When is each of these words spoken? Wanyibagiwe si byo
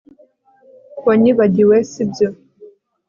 Wanyibagiwe 1.07 1.77
si 1.91 2.03
byo 2.09 2.27